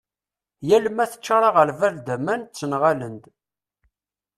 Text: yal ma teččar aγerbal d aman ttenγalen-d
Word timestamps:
yal 0.67 0.85
ma 0.91 1.05
teččar 1.11 1.43
aγerbal 1.49 1.95
d 2.05 2.07
aman 2.15 2.41
ttenγalen-d 2.43 3.23